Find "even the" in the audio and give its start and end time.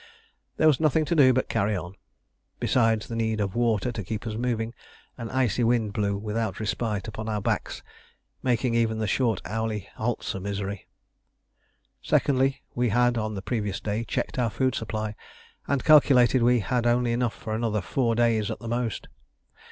8.73-9.05